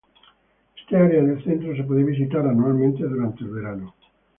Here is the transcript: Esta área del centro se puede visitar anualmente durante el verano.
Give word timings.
Esta 0.79 0.97
área 0.97 1.21
del 1.21 1.43
centro 1.43 1.75
se 1.75 1.83
puede 1.83 2.03
visitar 2.03 2.41
anualmente 2.47 3.03
durante 3.03 3.43
el 3.43 3.51
verano. 3.51 3.93